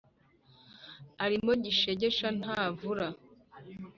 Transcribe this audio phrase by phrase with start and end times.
[1.23, 3.07] ”arimo gishegesha ntavura